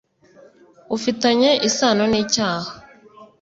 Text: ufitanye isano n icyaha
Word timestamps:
ufitanye 0.95 1.49
isano 1.67 2.03
n 2.11 2.13
icyaha 2.23 2.69